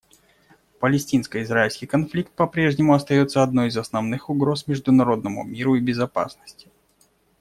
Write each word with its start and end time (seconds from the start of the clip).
Палестино-израильский 0.79 1.85
конфликт 1.85 2.31
попрежнему 2.31 2.95
остается 2.95 3.43
одной 3.43 3.67
из 3.67 3.77
основных 3.77 4.31
угроз 4.31 4.65
международному 4.65 5.43
миру 5.43 5.75
и 5.75 5.79
безопасности. 5.79 6.71